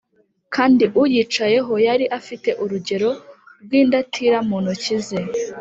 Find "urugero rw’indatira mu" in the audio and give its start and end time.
2.63-4.55